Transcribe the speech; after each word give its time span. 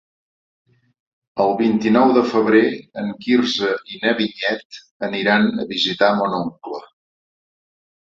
El 1.45 1.53
vint-i-nou 1.59 2.13
de 2.15 2.23
febrer 2.31 2.63
en 3.03 3.13
Quirze 3.27 3.71
i 3.93 4.01
na 4.03 4.17
Vinyet 4.25 4.83
aniran 5.11 5.49
a 5.53 5.71
visitar 5.77 6.15
mon 6.25 6.39
oncle. 6.45 6.87